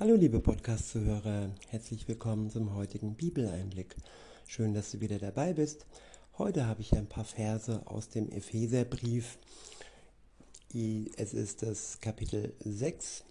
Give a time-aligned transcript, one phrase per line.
[0.00, 3.96] Hallo liebe Podcast-Zuhörer, herzlich willkommen zum heutigen Bibeleinblick.
[4.46, 5.86] Schön, dass du wieder dabei bist.
[6.38, 9.38] Heute habe ich ein paar Verse aus dem Epheserbrief.
[11.16, 13.24] Es ist das Kapitel 6.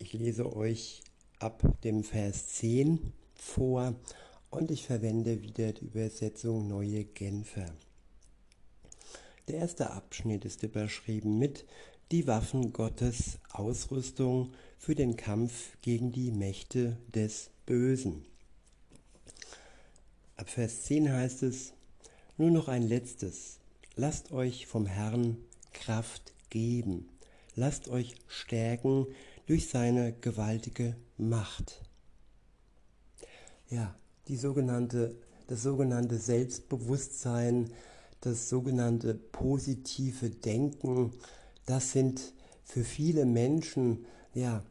[0.00, 1.00] Ich lese euch
[1.38, 3.94] ab dem Vers 10 vor
[4.50, 7.72] und ich verwende wieder die Übersetzung Neue Genfer.
[9.46, 11.64] Der erste Abschnitt ist überschrieben mit
[12.10, 14.52] die Waffen Gottes Ausrüstung
[14.84, 18.26] für den Kampf gegen die Mächte des Bösen.
[20.36, 21.72] Ab Vers 10 heißt es,
[22.36, 23.60] nur noch ein letztes,
[23.96, 25.38] lasst euch vom Herrn
[25.72, 27.08] Kraft geben,
[27.54, 29.06] lasst euch stärken
[29.46, 31.80] durch seine gewaltige Macht.
[33.70, 33.94] Ja,
[34.28, 35.16] die sogenannte,
[35.46, 37.72] das sogenannte Selbstbewusstsein,
[38.20, 41.12] das sogenannte positive Denken,
[41.64, 44.62] das sind für viele Menschen ja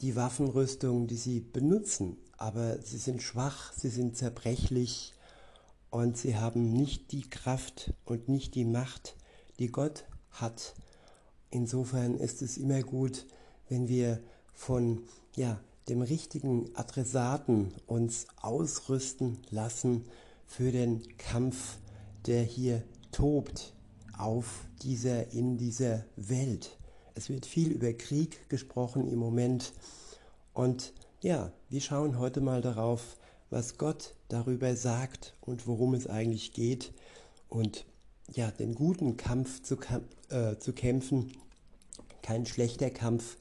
[0.00, 5.14] die Waffenrüstung, die sie benutzen, aber sie sind schwach, sie sind zerbrechlich
[5.90, 9.16] und sie haben nicht die Kraft und nicht die Macht,
[9.58, 10.74] die Gott hat.
[11.50, 13.26] Insofern ist es immer gut,
[13.68, 14.20] wenn wir
[14.52, 15.02] von
[15.36, 20.04] ja, dem richtigen Adressaten uns ausrüsten lassen
[20.46, 21.78] für den Kampf,
[22.26, 22.82] der hier
[23.12, 23.72] tobt
[24.16, 26.76] auf dieser, in dieser Welt.
[27.14, 29.72] Es wird viel über Krieg gesprochen im Moment.
[30.52, 33.16] Und ja, wir schauen heute mal darauf,
[33.50, 36.92] was Gott darüber sagt und worum es eigentlich geht.
[37.48, 37.86] Und
[38.32, 39.76] ja, den guten Kampf zu,
[40.30, 41.32] äh, zu kämpfen,
[42.22, 43.36] kein schlechter Kampf,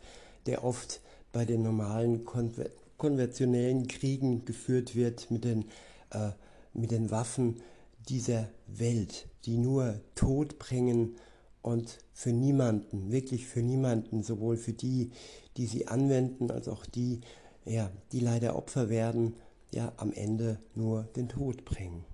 [0.46, 1.02] der oft
[1.32, 2.66] bei den normalen konver
[2.98, 5.66] konventionellen Kriegen geführt wird mit den,
[6.12, 6.30] äh,
[6.74, 7.62] mit den Waffen
[8.08, 11.16] dieser Welt, die nur Tod bringen
[11.64, 15.12] und für niemanden, wirklich für niemanden, sowohl für die,
[15.58, 17.22] die sie anwenden, als auch die,
[17.66, 19.36] ja, die leider Opfer werden,
[19.72, 22.06] ja, am Ende nur den Tod bringen.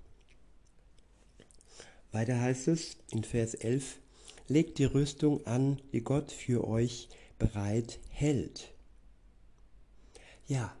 [2.12, 3.98] Weiter heißt es in Vers 11,
[4.48, 8.72] legt die Rüstung an, die Gott für euch bereit hält.
[10.46, 10.74] Ja,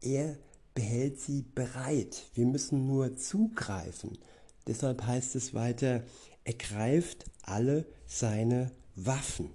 [0.00, 0.36] er
[0.74, 2.24] behält sie bereit.
[2.34, 4.18] Wir müssen nur zugreifen.
[4.66, 6.02] Deshalb heißt es weiter,
[6.44, 9.50] er greift alle seine Waffen.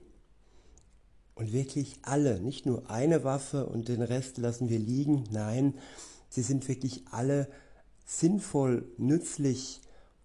[1.36, 5.24] Und wirklich alle, nicht nur eine Waffe und den Rest lassen wir liegen.
[5.32, 5.76] Nein,
[6.28, 7.48] sie sind wirklich alle
[8.06, 9.80] sinnvoll, nützlich,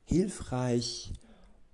[0.04, 1.12] hilfreich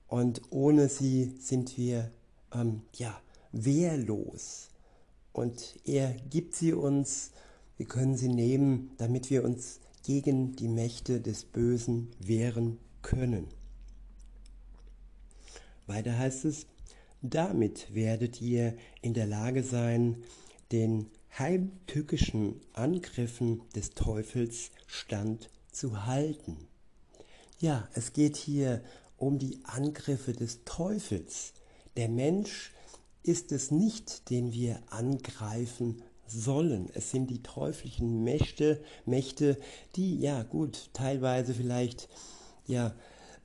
[0.08, 2.10] und ohne sie sind wir
[2.52, 3.18] ähm, ja
[3.52, 4.68] wehrlos.
[5.32, 7.30] Und er gibt sie uns,
[7.76, 13.46] wir können sie nehmen, damit wir uns gegen die Mächte des Bösen wehren können.
[15.90, 16.66] Weiter heißt es,
[17.20, 20.22] damit werdet ihr in der Lage sein,
[20.72, 26.56] den heimtückischen Angriffen des Teufels stand zu halten.
[27.58, 28.82] Ja, es geht hier
[29.16, 31.52] um die Angriffe des Teufels.
[31.96, 32.72] Der Mensch
[33.22, 36.88] ist es nicht, den wir angreifen sollen.
[36.94, 39.58] Es sind die teuflischen Mächte, Mächte,
[39.96, 42.08] die ja gut, teilweise vielleicht
[42.66, 42.94] ja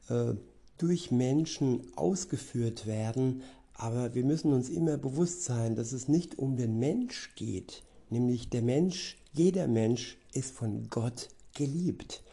[0.10, 0.36] äh,
[0.78, 3.44] durch Menschen ausgeführt werden,
[3.74, 8.50] aber wir müssen uns immer bewusst sein, dass es nicht um den Mensch geht, nämlich
[8.50, 12.24] der Mensch, jeder Mensch ist von Gott geliebt.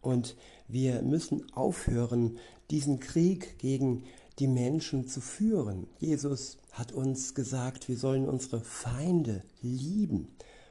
[0.00, 0.36] Und
[0.68, 2.38] wir müssen aufhören,
[2.70, 4.04] diesen Krieg gegen
[4.38, 5.86] die Menschen zu führen.
[5.98, 10.28] Jesus hat uns gesagt, wir sollen unsere Feinde lieben.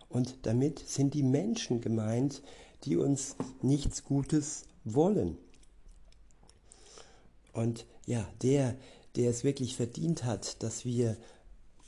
[0.10, 2.42] Und damit sind die Menschen gemeint,
[2.84, 5.38] die uns nichts Gutes wollen.
[7.56, 8.76] Und ja, der,
[9.16, 11.16] der es wirklich verdient hat, dass wir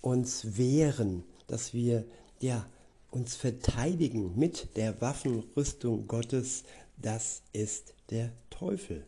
[0.01, 2.05] uns wehren, dass wir
[2.39, 2.65] ja,
[3.11, 6.63] uns verteidigen mit der Waffenrüstung Gottes,
[6.95, 9.05] das ist der Teufel.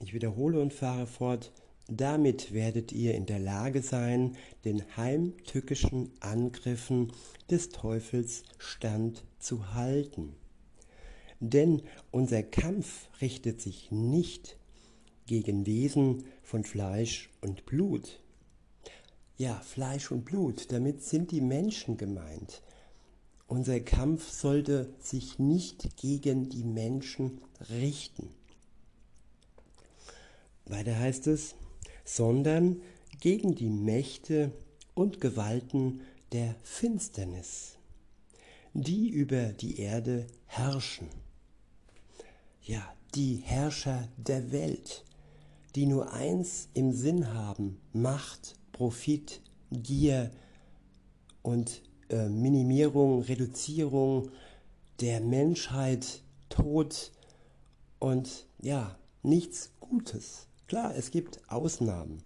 [0.00, 1.52] Ich wiederhole und fahre fort.
[1.86, 7.12] Damit werdet ihr in der Lage sein, den heimtückischen Angriffen
[7.50, 10.34] des Teufels stand zu halten.
[11.40, 14.58] Denn unser Kampf richtet sich nicht
[15.26, 18.20] gegen Wesen von Fleisch und Blut.
[19.38, 22.60] Ja, Fleisch und Blut, damit sind die Menschen gemeint.
[23.46, 27.40] Unser Kampf sollte sich nicht gegen die Menschen
[27.70, 28.28] richten.
[30.66, 31.54] Weiter heißt es,
[32.04, 32.82] sondern
[33.18, 34.52] gegen die Mächte
[34.94, 36.02] und Gewalten
[36.32, 37.76] der Finsternis,
[38.74, 41.08] die über die Erde herrschen
[42.62, 42.82] ja,
[43.14, 45.04] die Herrscher der Welt,
[45.74, 49.40] die nur eins im Sinn haben, Macht, Profit,
[49.70, 50.30] Gier
[51.42, 54.30] und äh, Minimierung, Reduzierung
[55.00, 57.12] der Menschheit, Tod
[57.98, 60.46] und ja, nichts Gutes.
[60.66, 62.22] Klar, es gibt Ausnahmen,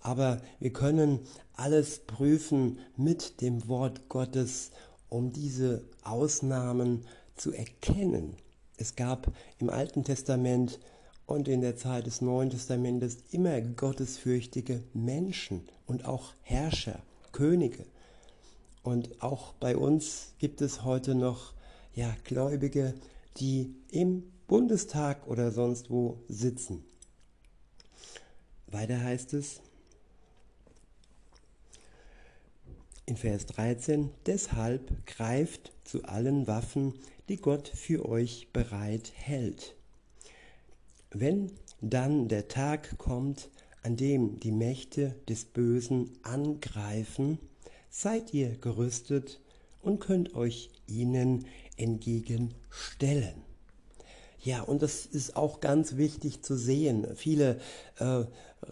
[0.00, 1.20] aber wir können
[1.54, 4.70] alles prüfen mit dem Wort Gottes,
[5.08, 7.04] um diese Ausnahmen
[7.36, 8.36] zu erkennen.
[8.82, 9.30] Es gab
[9.60, 10.80] im Alten Testament
[11.26, 17.00] und in der Zeit des Neuen Testamentes immer gottesfürchtige Menschen und auch Herrscher,
[17.30, 17.86] Könige.
[18.82, 21.52] Und auch bei uns gibt es heute noch
[21.94, 22.94] ja, Gläubige,
[23.36, 26.82] die im Bundestag oder sonst wo sitzen.
[28.66, 29.60] Weiter heißt es
[33.06, 36.94] in Vers 13, deshalb greift zu allen Waffen,
[37.28, 39.74] die Gott für euch bereit hält.
[41.10, 43.50] Wenn dann der Tag kommt,
[43.82, 47.38] an dem die Mächte des Bösen angreifen,
[47.90, 49.40] seid ihr gerüstet
[49.82, 51.46] und könnt euch ihnen
[51.76, 53.42] entgegenstellen.
[54.40, 57.06] Ja, und das ist auch ganz wichtig zu sehen.
[57.14, 57.60] Viele
[57.98, 58.24] äh,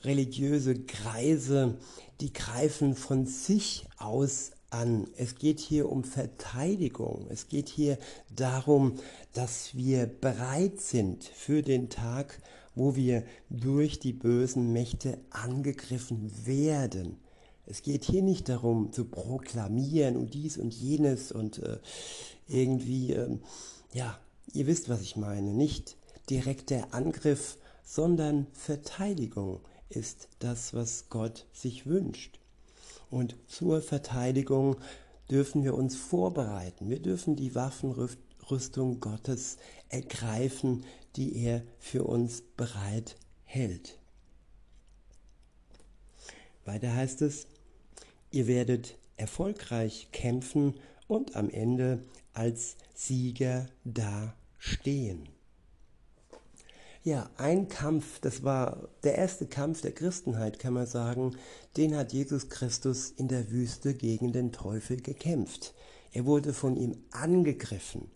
[0.03, 1.77] religiöse Kreise,
[2.21, 5.07] die greifen von sich aus an.
[5.17, 7.27] Es geht hier um Verteidigung.
[7.29, 7.99] Es geht hier
[8.35, 8.95] darum,
[9.33, 12.41] dass wir bereit sind für den Tag,
[12.75, 17.19] wo wir durch die bösen Mächte angegriffen werden.
[17.67, 21.79] Es geht hier nicht darum zu proklamieren und dies und jenes und äh,
[22.49, 23.39] irgendwie, äh,
[23.93, 24.19] ja,
[24.53, 25.53] ihr wisst, was ich meine.
[25.53, 25.97] Nicht
[26.31, 32.40] direkt der Angriff, sondern Verteidigung ist das, was Gott sich wünscht.
[33.11, 34.77] Und zur Verteidigung
[35.31, 36.89] dürfen wir uns vorbereiten.
[36.89, 39.59] Wir dürfen die Waffenrüstung Gottes
[39.89, 40.85] ergreifen,
[41.17, 43.99] die er für uns bereit hält.
[46.65, 47.47] Weiter heißt es,
[48.33, 50.75] Ihr werdet erfolgreich kämpfen
[51.09, 55.29] und am Ende als Sieger dastehen.
[57.03, 61.35] Ja, ein Kampf, das war der erste Kampf der Christenheit, kann man sagen,
[61.79, 65.73] den hat Jesus Christus in der Wüste gegen den Teufel gekämpft.
[66.13, 68.11] Er wurde von ihm angegriffen,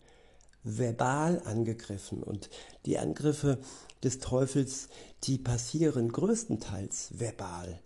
[0.63, 2.21] verbal angegriffen.
[2.21, 2.51] Und
[2.85, 3.57] die Angriffe
[4.03, 4.89] des Teufels,
[5.23, 7.79] die passieren größtenteils verbal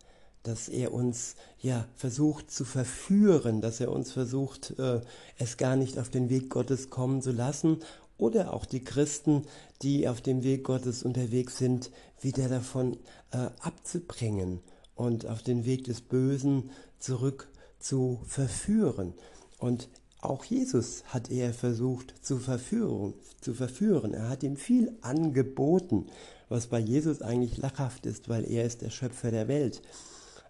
[0.44, 5.02] dass er uns ja versucht zu verführen, dass er uns versucht, äh,
[5.38, 7.80] es gar nicht auf den Weg Gottes kommen zu lassen
[8.19, 9.44] oder auch die Christen,
[9.81, 11.89] die auf dem Weg Gottes unterwegs sind,
[12.21, 12.98] wieder davon
[13.31, 14.60] äh, abzubringen
[14.95, 16.69] und auf den Weg des Bösen
[17.00, 17.48] zurück
[17.80, 19.13] zu verführen.
[19.57, 19.89] Und
[20.21, 24.13] auch Jesus hat er versucht zu verführen, zu verführen.
[24.13, 26.07] Er hat ihm viel angeboten,
[26.50, 29.81] was bei Jesus eigentlich lachhaft ist, weil er ist der Schöpfer der Welt.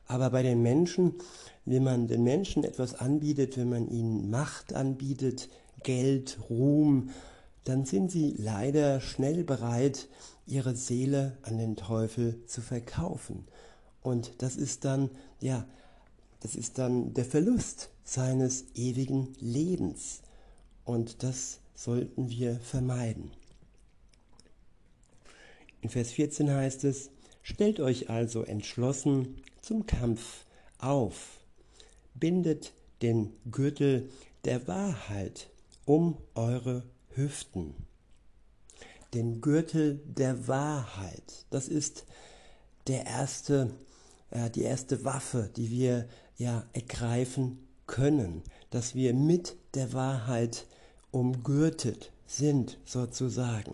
[0.08, 1.14] Aber bei den Menschen,
[1.66, 5.50] wenn man den Menschen etwas anbietet, wenn man ihnen Macht anbietet,
[5.84, 7.12] Geld, Ruhm,
[7.64, 10.08] dann sind sie leider schnell bereit,
[10.46, 13.46] ihre Seele an den Teufel zu verkaufen.
[14.02, 15.10] Und das ist dann,
[15.40, 15.66] ja,
[16.40, 20.22] das ist dann der Verlust seines ewigen Lebens.
[20.86, 23.32] Und das sollten wir vermeiden.
[25.82, 30.46] In Vers 14 heißt es, Stellt euch also entschlossen zum Kampf
[30.78, 31.40] auf,
[32.14, 34.10] bindet den Gürtel
[34.46, 35.50] der Wahrheit
[35.86, 36.84] um eure
[37.16, 37.76] Hüften.
[39.14, 42.06] Den Gürtel der Wahrheit, das ist
[42.88, 43.72] der erste,
[44.30, 50.68] äh, die erste Waffe, die wir ja ergreifen können, dass wir mit der Wahrheit
[51.12, 53.74] umgürtet sind, sozusagen,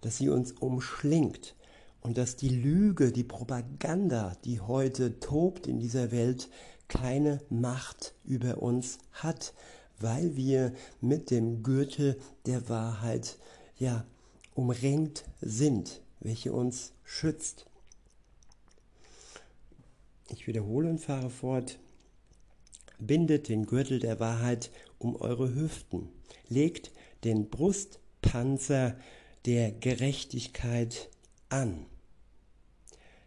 [0.00, 1.54] dass sie uns umschlingt,
[2.02, 6.48] und dass die Lüge, die Propaganda, die heute tobt in dieser Welt,
[6.88, 9.52] keine Macht über uns hat,
[10.00, 13.38] weil wir mit dem Gürtel der Wahrheit
[13.78, 14.04] ja
[14.54, 17.66] umringt sind, welche uns schützt.
[20.28, 21.78] Ich wiederhole und fahre fort.
[22.98, 26.08] Bindet den Gürtel der Wahrheit um eure Hüften,
[26.48, 26.90] legt
[27.24, 28.96] den Brustpanzer
[29.46, 31.08] der Gerechtigkeit
[31.48, 31.86] an.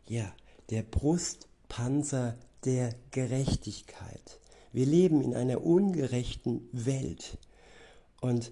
[0.08, 0.32] Ja,
[0.70, 4.40] der Brustpanzer der Gerechtigkeit.
[4.74, 7.38] Wir leben in einer ungerechten Welt.
[8.20, 8.52] Und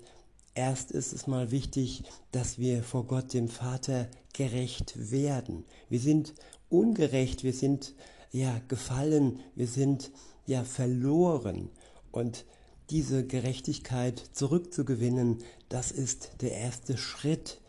[0.54, 5.66] erst ist es mal wichtig, dass wir vor Gott dem Vater gerecht werden.
[5.90, 6.34] Wir sind
[6.70, 7.96] ungerecht, wir sind
[8.32, 10.12] ja gefallen, wir sind
[10.46, 11.70] ja verloren.
[12.12, 12.46] Und
[12.92, 17.62] diese Gerechtigkeit zurückzugewinnen, das ist der erste Schritt.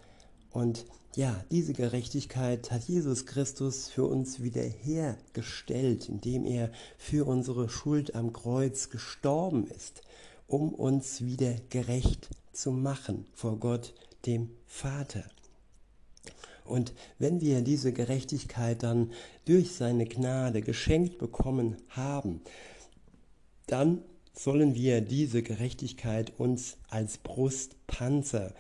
[0.50, 8.14] Und ja, diese Gerechtigkeit hat Jesus Christus für uns wiederhergestellt, indem er für unsere Schuld
[8.14, 10.02] am Kreuz gestorben ist,
[10.47, 13.92] um uns wieder gerecht zu machen vor Gott,
[14.25, 15.25] dem Vater.
[16.64, 19.12] Und wenn wir diese Gerechtigkeit dann
[19.45, 22.40] durch seine Gnade geschenkt bekommen haben,
[23.66, 24.02] dann
[24.33, 28.54] sollen wir diese Gerechtigkeit uns als Brustpanzer,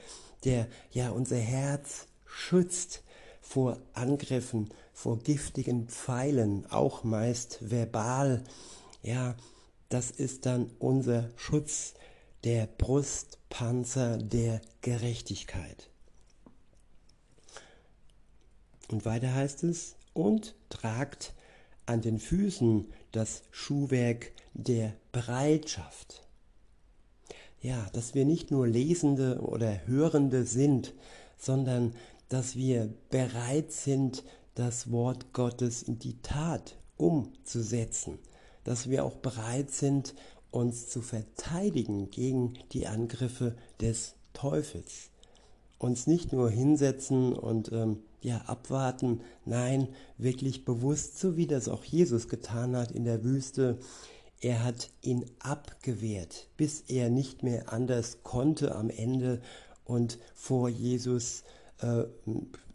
[0.44, 3.02] der ja unser Herz schützt
[3.40, 8.42] vor Angriffen, vor giftigen Pfeilen, auch meist verbal,
[9.02, 9.36] ja,
[9.88, 11.94] das ist dann unser Schutz,
[12.44, 15.90] der Brustpanzer der Gerechtigkeit.
[18.90, 21.34] Und weiter heißt es, und tragt
[21.86, 26.26] an den Füßen das Schuhwerk der Bereitschaft.
[27.60, 30.94] Ja, dass wir nicht nur Lesende oder Hörende sind,
[31.38, 31.94] sondern
[32.32, 34.24] dass wir bereit sind,
[34.54, 38.18] das Wort Gottes in die Tat umzusetzen,
[38.64, 40.14] dass wir auch bereit sind,
[40.50, 45.10] uns zu verteidigen gegen die Angriffe des Teufels.
[45.76, 51.84] Uns nicht nur hinsetzen und ähm, ja, abwarten, nein, wirklich bewusst, so wie das auch
[51.84, 53.78] Jesus getan hat in der Wüste.
[54.40, 59.42] Er hat ihn abgewehrt, bis er nicht mehr anders konnte am Ende
[59.84, 61.44] und vor Jesus,
[61.82, 62.04] äh,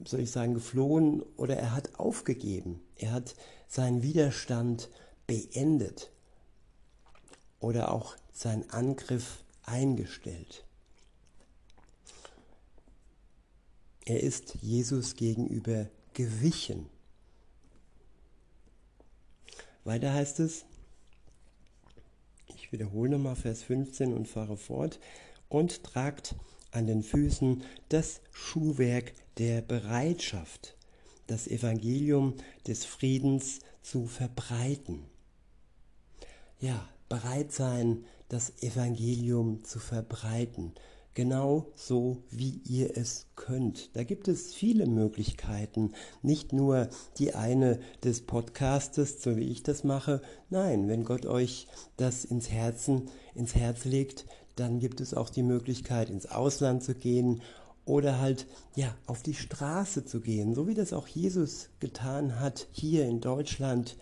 [0.05, 2.81] soll ich sagen, geflohen oder er hat aufgegeben.
[2.95, 3.35] Er hat
[3.67, 4.89] seinen Widerstand
[5.25, 6.11] beendet
[7.59, 10.65] oder auch seinen Angriff eingestellt.
[14.05, 16.89] Er ist Jesus gegenüber gewichen.
[19.83, 20.65] Weiter heißt es,
[22.47, 24.99] ich wiederhole nochmal Vers 15 und fahre fort,
[25.49, 26.35] und tragt
[26.77, 30.77] an den Füßen das Schuhwerk der Bereitschaft,
[31.25, 32.36] das Evangelium
[32.67, 35.03] des Friedens zu verbreiten.
[36.60, 40.74] Ja, bereit sein, das Evangelium zu verbreiten,
[41.13, 43.96] genau so, wie ihr es könnt.
[43.96, 49.84] Da gibt es viele Möglichkeiten, nicht nur die eine des Podcastes, so wie ich das
[49.84, 50.22] mache.
[50.51, 54.25] Nein, wenn Gott euch das ins Herzen, ins Herz legt,
[54.59, 57.41] dann gibt es auch die Möglichkeit, ins Ausland zu gehen
[57.85, 62.67] oder halt ja auf die Straße zu gehen, so wie das auch Jesus getan hat
[62.71, 63.97] hier in Deutschland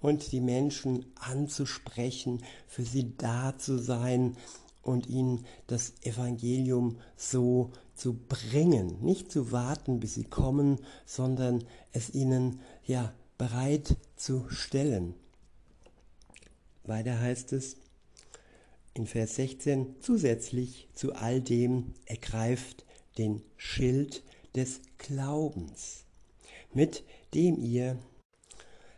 [0.00, 4.36] und die Menschen anzusprechen, für sie da zu sein,
[4.82, 12.14] und ihnen das Evangelium so zu bringen, nicht zu warten, bis sie kommen, sondern es
[12.14, 15.14] ihnen ja bereit zu stellen.
[16.84, 17.76] Weiter heißt es
[18.94, 22.84] in Vers 16, zusätzlich zu all dem ergreift
[23.18, 24.22] den Schild
[24.54, 26.04] des Glaubens,
[26.72, 27.04] mit
[27.34, 27.98] dem ihr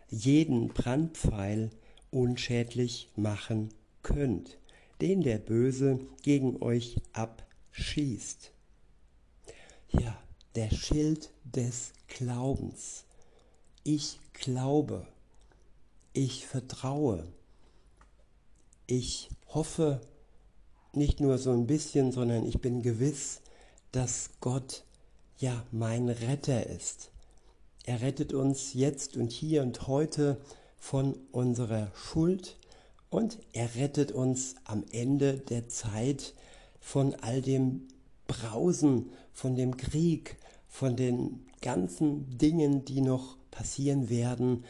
[0.08, 1.70] jeden Brandpfeil
[2.10, 3.70] unschädlich machen
[4.02, 4.58] könnt
[5.02, 8.52] den der Böse gegen euch abschießt.
[9.90, 10.16] Ja,
[10.54, 13.04] der Schild des Glaubens.
[13.82, 15.08] Ich glaube,
[16.12, 17.26] ich vertraue,
[18.92, 20.02] ich hoffe
[20.92, 23.40] nicht nur so ein bisschen, sondern ich bin gewiss,
[23.90, 24.84] dass Gott
[25.38, 27.10] ja mein Retter ist.
[27.84, 30.36] Er rettet uns jetzt und hier und heute
[30.76, 32.58] von unserer Schuld,
[33.08, 36.34] und er rettet uns am Ende der Zeit
[36.80, 37.88] von all dem
[38.26, 40.36] Brausen, von dem Krieg,
[40.68, 44.64] von den ganzen Dingen, die noch passieren werden,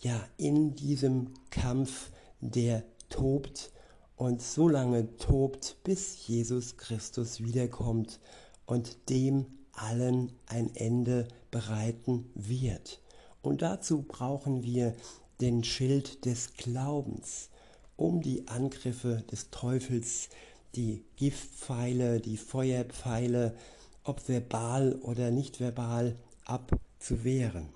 [0.00, 3.72] ja, in diesem Kampf, der tobt
[4.16, 8.20] und so lange tobt, bis Jesus Christus wiederkommt
[8.64, 13.00] und dem allen ein Ende bereiten wird.
[13.42, 14.94] Und dazu brauchen wir
[15.40, 17.50] den Schild des Glaubens
[17.96, 20.28] um die Angriffe des Teufels,
[20.74, 23.56] die Giftpfeile, die Feuerpfeile,
[24.04, 27.68] ob verbal oder nicht verbal, abzuwehren.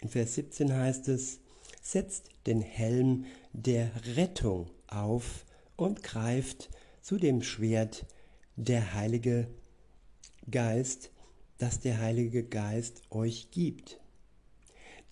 [0.00, 1.40] In Vers 17 heißt es,
[1.86, 6.68] setzt den Helm der Rettung auf und greift
[7.00, 8.06] zu dem Schwert
[8.56, 9.46] der Heilige
[10.50, 11.12] Geist,
[11.58, 14.00] das der Heilige Geist euch gibt.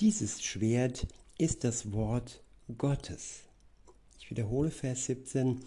[0.00, 1.06] Dieses Schwert
[1.38, 2.42] ist das Wort
[2.76, 3.44] Gottes.
[4.18, 5.60] Ich wiederhole Vers 17.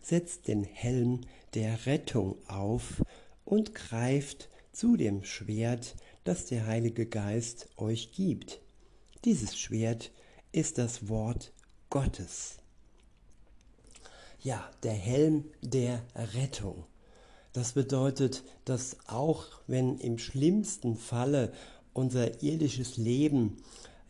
[0.00, 1.22] Setzt den Helm
[1.54, 3.02] der Rettung auf
[3.44, 8.60] und greift zu dem Schwert, das der Heilige Geist euch gibt.
[9.24, 10.12] Dieses Schwert
[10.52, 11.52] ist das Wort
[11.90, 12.58] Gottes.
[14.40, 16.84] Ja, der Helm der Rettung.
[17.52, 21.52] Das bedeutet, dass auch wenn im schlimmsten Falle
[21.92, 23.58] unser irdisches Leben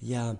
[0.00, 0.38] ja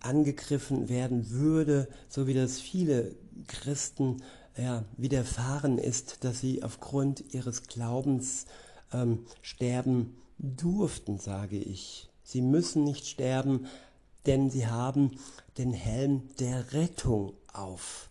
[0.00, 3.14] angegriffen werden würde, so wie das viele
[3.46, 4.22] Christen
[4.56, 8.46] ja, widerfahren ist, dass sie aufgrund ihres Glaubens
[8.92, 12.08] ähm, sterben durften, sage ich.
[12.22, 13.66] Sie müssen nicht sterben,
[14.26, 15.12] denn sie haben
[15.58, 18.08] den Helm der Rettung auf.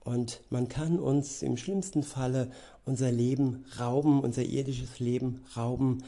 [0.00, 2.50] Und man kann uns im schlimmsten Falle
[2.84, 6.02] unser Leben rauben, unser irdisches Leben rauben,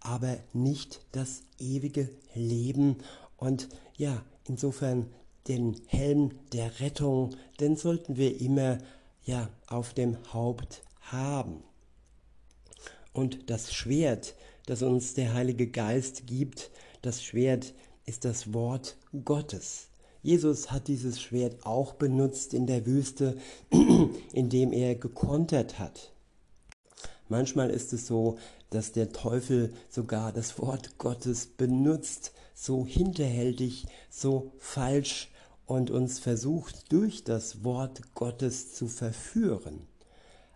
[0.00, 2.96] aber nicht das ewige Leben.
[3.36, 5.06] Und ja, insofern
[5.48, 8.78] den Helm der Rettung, den sollten wir immer
[9.24, 11.62] ja auf dem Haupt haben.
[13.12, 14.34] Und das Schwert,
[14.66, 16.70] das uns der Heilige Geist gibt,
[17.02, 17.74] das Schwert
[18.10, 19.86] ist das Wort Gottes.
[20.20, 23.38] Jesus hat dieses Schwert auch benutzt in der Wüste,
[24.32, 26.10] indem er gekontert hat.
[27.28, 28.36] Manchmal ist es so,
[28.70, 35.30] dass der Teufel sogar das Wort Gottes benutzt, so hinterhältig, so falsch
[35.64, 39.86] und uns versucht durch das Wort Gottes zu verführen.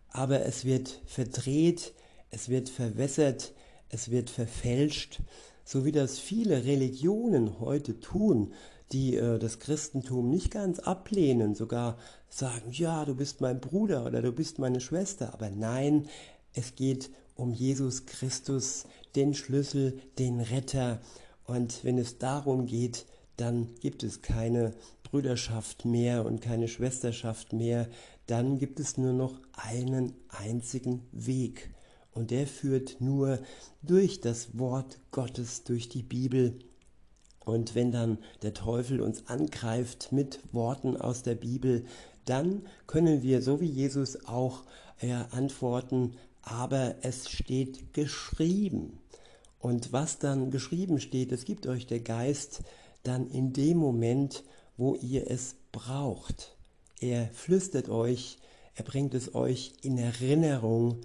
[0.09, 1.95] Aber es wird verdreht,
[2.33, 3.53] es wird verwässert,
[3.91, 5.21] es wird verfälscht,
[5.65, 8.53] so wie das viele Religionen heute tun,
[8.93, 14.23] die äh, das Christentum nicht ganz ablehnen, sogar sagen, ja, du bist mein Bruder oder
[14.23, 16.07] du bist meine Schwester, aber nein,
[16.53, 18.85] es geht um Jesus Christus,
[19.17, 21.01] den Schlüssel, den Retter.
[21.47, 23.07] Und wenn es darum geht,
[23.37, 27.89] dann gibt es keine Brüderschaft mehr und keine Schwesterschaft mehr,
[28.27, 31.71] dann gibt es nur noch einen einzigen Weg.
[32.15, 33.41] Und der führt nur
[33.83, 36.59] durch das Wort Gottes, durch die Bibel.
[37.45, 41.85] Und wenn dann der Teufel uns angreift mit Worten aus der Bibel,
[42.25, 44.63] dann können wir, so wie Jesus auch,
[45.01, 48.99] äh, antworten, aber es steht geschrieben.
[49.59, 52.63] Und was dann geschrieben steht, das gibt euch der Geist
[53.03, 54.45] dann in dem Moment,
[54.77, 56.57] wo ihr es braucht.
[57.01, 58.39] Er flüstert euch,
[58.75, 61.01] er bringt es euch in Erinnerung,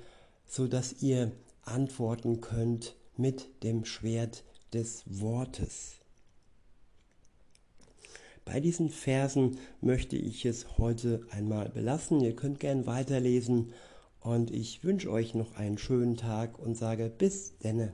[0.50, 1.32] so dass ihr
[1.64, 5.96] antworten könnt mit dem Schwert des Wortes.
[8.44, 12.20] Bei diesen Versen möchte ich es heute einmal belassen.
[12.20, 13.74] Ihr könnt gern weiterlesen
[14.22, 17.94] und ich wünsche euch noch einen schönen Tag und sage bis denne.